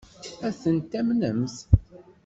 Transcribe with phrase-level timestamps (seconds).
[0.47, 1.55] Ad tent-tamnemt?